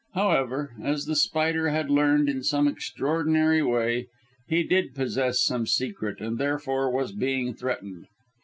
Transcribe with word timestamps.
However, 0.15 0.73
as 0.81 1.05
The 1.05 1.15
Spider 1.15 1.69
had 1.69 1.91
learned 1.91 2.27
in 2.27 2.41
some 2.41 2.67
extraordinary 2.67 3.61
way, 3.61 4.07
he 4.47 4.63
did 4.63 4.95
possess 4.95 5.43
some 5.43 5.67
secret, 5.67 6.19
and 6.19 6.39
therefore 6.39 6.89
was 6.91 7.11
being 7.11 7.53
threatened. 7.53 8.07